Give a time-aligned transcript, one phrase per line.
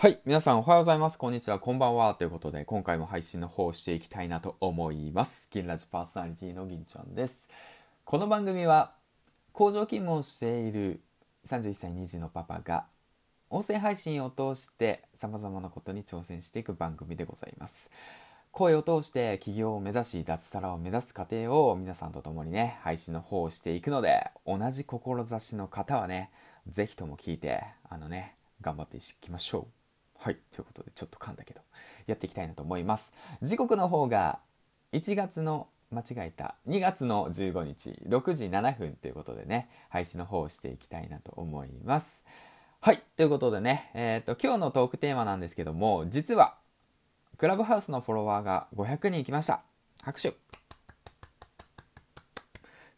[0.00, 0.20] はい。
[0.24, 1.18] 皆さんおはようございます。
[1.18, 1.58] こんにちは。
[1.58, 2.14] こんばんは。
[2.14, 5.48] ということで、今回も配信の方をしていきたいなと思います。
[5.50, 7.48] 銀ラジパーソナリティの銀ちゃんです。
[8.04, 8.92] この番組は、
[9.52, 11.00] 工場勤務をしている
[11.48, 12.86] 31歳2児のパパが、
[13.50, 17.90] 音声配信を通して様々なことに挑戦していく番組でございます。
[18.52, 26.30] 声を通して起業を目指し、脱サラを目指す過程を皆さんと共にね、配信の方をしていくので、同じ志の方はね、
[26.70, 29.77] ぜひとも聞いて、あのね、頑張っていきましょう。
[30.20, 30.36] はい。
[30.50, 31.60] ということで、ちょっと噛んだけど、
[32.06, 33.12] やっていきたいなと思います。
[33.40, 34.40] 時刻の方が、
[34.92, 42.06] 1月の、間違えた、2月の15日、6時7分ということでね、配信の方をしていきたいなと思います。
[42.80, 43.02] はい。
[43.16, 46.56] ということでね、えっ、ー、と、今日のトークテーマなんですけども、実は、
[47.36, 49.62] クラブハウスのフォロワーが500人いきました。
[50.02, 50.34] 拍手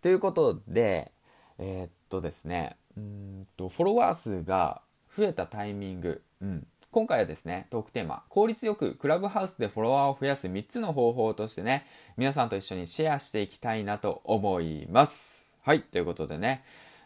[0.00, 1.10] ということで、
[1.58, 4.82] えー、っとですね、うんと、フォロワー数が
[5.16, 15.46] 増えたタイミング、うん、今回はですね、トークテーマ、効率よくクラブハウスでフォロワーを増やす3つの方法としてね、皆さんと一緒にシェアしていきたいなと思います。
[15.62, 16.64] はい、ということでね、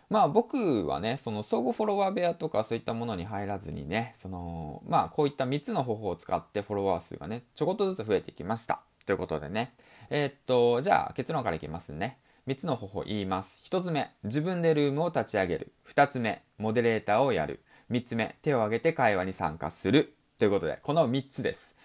[0.09, 8.83] まあ僕はね、その相互フォロワー部屋とかそういったものに入らずにね、その、まあこういった3つの方法を使ってフォロワー数がね、ちょこっとずつ増えてきました。
[9.05, 9.73] ということでね、
[10.11, 12.19] えー、っと、じゃあ結論からいきますね。
[12.47, 13.51] 3つの方法言います。
[13.69, 15.73] 1つ目、自分でルームを立ち上げる。
[15.93, 17.65] 2つ目、モデレーターをやる。
[17.93, 20.15] 3つ目、手を挙げて会話に参加する。
[20.39, 21.77] ということで、この3つです。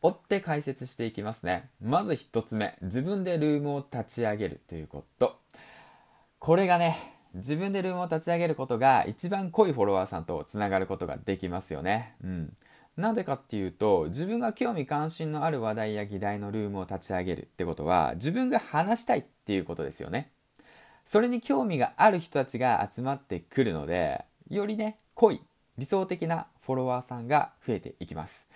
[0.00, 1.70] 追って解説していきますね。
[1.82, 5.40] まず1つ目、自分でルームを立ち上げるということ。
[6.38, 6.96] これがね、
[7.34, 12.14] 自分でルームを立ち上げることが一番濃いフォロワーさんとつながることができますよね。
[12.22, 12.56] うん。
[12.96, 20.30] なんでかっていうと、自分が興味関心のある話題や議題のルームを立ち上げるってことは、自分が話したいっていうことですよね。
[21.04, 25.42] それに興味がある人たちが集まってくるので、よりね、濃い
[25.78, 28.46] 理想的なフォロワーさんが増えていきます。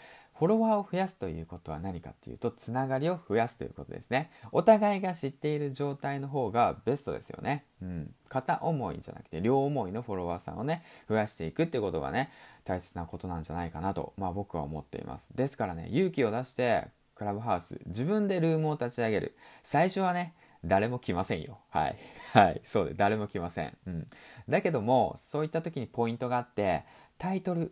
[0.41, 4.31] フォロワーを増やすということは何かっていうと、つながりを増やすということですね。
[4.53, 7.67] お互いが知っている状態の方がベストですよね。
[7.83, 8.15] うん。
[8.31, 12.31] 片思いじゃなくて、両思いのフォロワーさんをね、増やしていくってことがね、
[12.65, 15.27] 大切なことなんじゃないかなと、まあ僕は思っています。
[15.35, 19.37] ですからね、勇気を出して、クラブハウス、自分でルームを立ち上げる。
[19.63, 20.33] 最初はね、
[20.65, 21.59] 誰も来ませんよ。
[21.69, 21.97] はい。
[22.33, 22.61] はい。
[22.65, 23.77] そうで、誰も来ません。
[23.87, 24.07] うん。
[24.49, 26.85] だけども、そういった時にポイントがあって、
[27.21, 27.71] タイトル、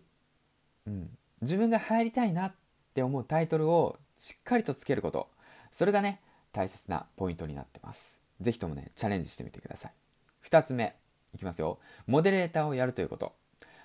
[0.87, 1.09] うん、
[1.41, 2.55] 自分が入りたいなっ
[2.93, 5.29] て思うタイトルをしっかりとつけること。
[5.73, 6.21] それがね
[6.53, 8.19] 大切なポイントになってます。
[8.43, 9.93] 是非ともねチャレンジしてみてください。
[10.45, 10.95] 2つ目
[11.35, 11.79] いきますよ。
[12.07, 13.33] モデレーターをやるということ。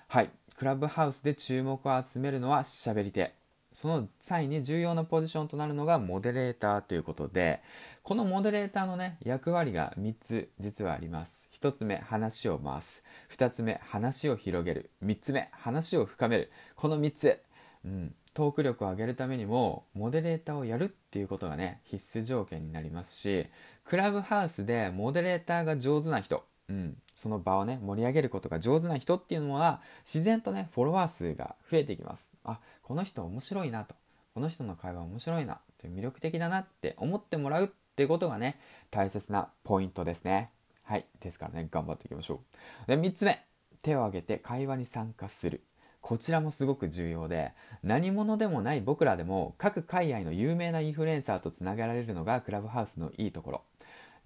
[0.08, 0.30] はい。
[0.54, 3.34] クラブハウスで注目を集めるのは喋り手。
[3.72, 7.60] その際に重要なポジションとなるのがモデレーターということで
[8.04, 13.02] このモデレーターのね役割が3つ実はあります1つ目話を回す。
[13.30, 14.90] 2つ目話を広げる。
[15.02, 16.52] 3つ目話を深める。
[16.76, 17.40] この3つ、
[17.86, 23.46] うん、トーク力を上げるためにもモデレーターをやるっていうことがね必須条件になりますし
[23.84, 32.26] クラブハウスでモデレーターが上手な人、うん、その場をね盛り上げることが上手な人っていうのは自然とねフォロワー数が増えていきます。
[32.44, 33.94] あこの人面白いなと。
[34.34, 38.58] この人の会話面白いなという魅力的だなって思ってもらうってことがね
[38.90, 40.50] 大切なポイントですね。
[40.84, 41.06] はい。
[41.20, 42.40] ですからね、頑張っていきましょ
[42.84, 42.86] う。
[42.86, 43.44] で、3つ目。
[43.82, 45.62] 手を挙げて会話に参加する。
[46.00, 47.52] こちらもすごく重要で、
[47.82, 53.62] 何者でもない僕らでも各海外の有名なインフルエンサーとつなげられるのがクラブハウスのいいところ。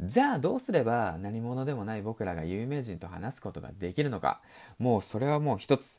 [0.01, 4.41] じゃあどうすれば何者でもない僕らが有名人と話すことができるのか。
[4.79, 5.99] もうそれはもう一つ。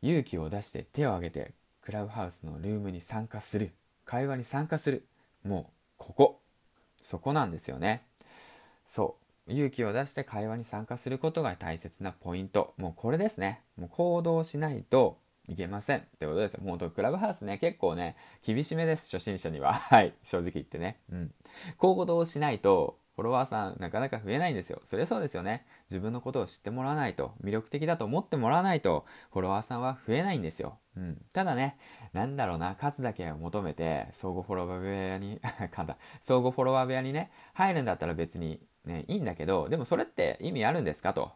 [0.00, 3.72] 勇気を出して手を挙げてクラブハウスのルームに参加する。
[4.04, 5.06] 会話に参加する。
[5.44, 6.40] もうここ。
[7.00, 8.02] そこなんですよね。
[8.88, 9.27] そう。
[9.48, 12.74] 勇気を出して会話に参加することが大切なポイント。
[12.76, 13.62] もうこれですね。
[13.76, 15.98] もう行動しないといけません。
[15.98, 16.60] ってことですよ。
[16.62, 19.04] もうクラブハウスね、結構ね、厳しめです。
[19.10, 19.72] 初心者には。
[19.90, 20.12] はい。
[20.22, 20.98] 正直言ってね。
[21.10, 21.34] うん。
[21.78, 24.80] 行動しないと、フォロワーさんなかなか増えないんですよ。
[24.84, 25.66] そりゃそうですよね。
[25.90, 30.78] 自分のことを知ってもらわないと、魅力的だと思ってもらわないと、フォロワーさんは増えないんですよ。
[30.96, 31.20] うん。
[31.32, 31.78] ただね、
[32.12, 35.40] なんだろうな、数だけを求めて、相互フォロワー部屋に、
[35.72, 41.32] 簡単、相互フォロワー部屋にね、入るんだったら別にね、いいんだけど、でもそれって意味あるんですかと。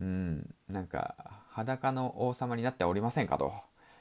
[0.00, 1.14] うん、なんか、
[1.50, 3.52] 裸の王様になっておりませんかと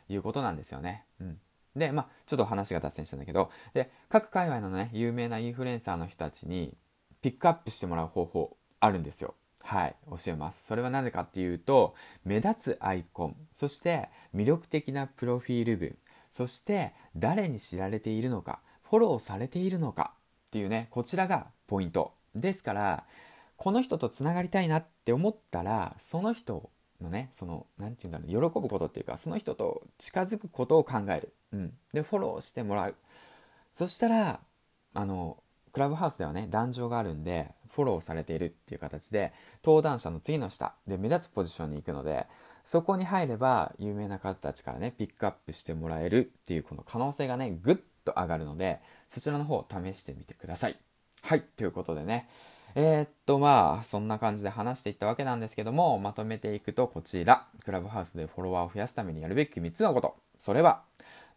[0.09, 1.05] いうことなんですよね。
[1.21, 1.39] うん。
[1.75, 6.75] で、まあ、ちょっと話が脱線したんだけど、で、各界隈のね、有名なインフルエンサーの人たちに
[7.21, 9.35] ピックアップしてもらう方法あるんですよ。
[9.61, 10.63] はい、教えます。
[10.67, 15.97] それはなぜかっていうと、目立つアイコン、そして魅力的なプロフィール文、
[16.29, 20.13] そして誰に知られているのか、フォローされているのか
[20.47, 23.05] っていうね、こちらがポイントですから、
[23.57, 26.69] この人とつながりたいなって思ったら、その人
[27.01, 32.95] のねその何て言うんだろう喜ぶことっていうかその人と近づくことを考える、うん、でフォローしてもらう。
[33.73, 34.39] そしたら
[34.93, 35.37] あの
[35.73, 39.33] クラブハウスではね壇上があるんでフォローされているっていう形で
[39.63, 42.25] 登壇者の次の下で目立つポジションに行くので
[42.63, 48.79] そこに入れば有名な方たちからねピックアップしてもらえるっていうこの可能性がねぐっと上がるので
[49.09, 50.79] そちらの方を試してみてください。
[51.25, 52.29] はいということでね。
[52.75, 57.47] えー、っとまあそんな感じで話していったわけなんですけどもまとめていくとこちら。
[57.63, 60.17] クラブハウスでフォロワーを増やすためにやるべき3つのこと。
[60.37, 60.83] それは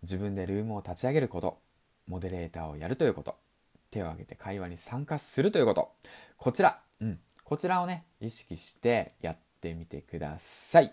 [0.02, 1.58] 自分でルームを立ち上げること。
[2.06, 3.35] モデレーターをやるということ。
[3.90, 5.91] 手を挙げて会話に参加するということ。
[6.37, 10.93] こちら、うん、こちらをね意識してやってみてください。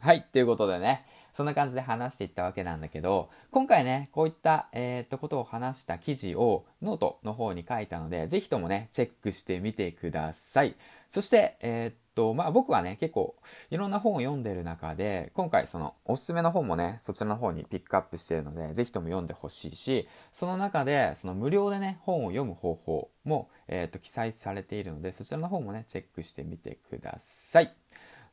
[0.00, 1.06] はいということでね。
[1.34, 10.76] そんな感じで話していったわけなんだけど、今回ね、こういった、えー、っと、ことを話した記事をノートの方に書いたので、ぜひともね、チェックしてみてください。
[11.10, 13.34] そして、えー、っと、まあ、僕はね、結構、
[13.70, 27.74] いろんな本を読んでる中で、今回、その、おすすめの本もね、そちらの方にピックアップしてるので、ぜひとも読んでほしいし、その中で、その無料でね、本を読む方法も、えー、っと、記載されているので、そちらの方もね、チェックしてみてください。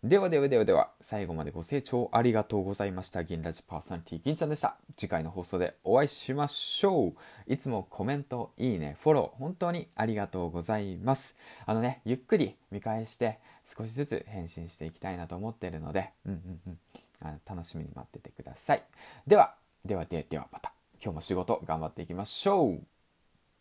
[0.03, 3.23] ではではではでは、最後までご清聴ありがとうございました。
[3.23, 4.77] 銀ラジパーソナリティ銀ちゃんでした。
[4.97, 7.13] 次回の放送でお会いしましょう。
[7.45, 11.35] いつもコメント、いいね、フォロー、本当にありがとうございます。
[11.67, 13.37] あのね、ゆっくり見返して、
[13.77, 16.79] 少しずつ返信していきたいなと思っているので、うんうんうん。
[17.21, 18.83] あの楽しみに待っててください。
[19.27, 19.53] では、
[19.85, 22.81] ではではではまた、今日も仕事頑張っていきましょう。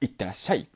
[0.00, 0.66] いってらっしゃい。